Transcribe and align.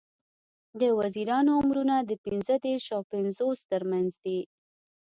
د 0.81 0.83
وزیرانو 0.99 1.51
عمرونه 1.59 1.95
د 2.01 2.11
پینځه 2.23 2.55
دیرش 2.65 2.87
او 2.95 3.01
پینځوس 3.11 3.59
تر 3.71 3.81
منځ 3.91 4.11
دي. 4.23 4.39